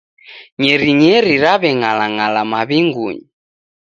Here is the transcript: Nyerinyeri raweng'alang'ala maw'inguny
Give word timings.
Nyerinyeri 0.61 1.33
raweng'alang'ala 1.43 2.41
maw'inguny 2.51 3.19